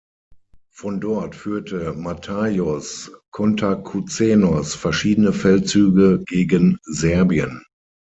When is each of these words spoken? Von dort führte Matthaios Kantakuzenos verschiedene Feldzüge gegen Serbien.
Von 0.73 0.99
dort 0.99 1.35
führte 1.35 1.93
Matthaios 1.93 3.11
Kantakuzenos 3.31 4.73
verschiedene 4.73 5.31
Feldzüge 5.31 6.23
gegen 6.25 6.79
Serbien. 6.85 7.63